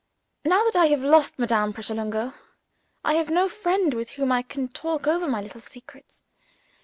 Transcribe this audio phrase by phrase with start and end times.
[0.43, 2.33] Now that I have lost Madame Pratolungo,
[3.05, 6.23] I have no friend with whom I can talk over my little secrets.